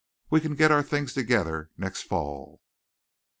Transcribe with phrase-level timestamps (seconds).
[0.31, 2.63] We can get our things together next fall."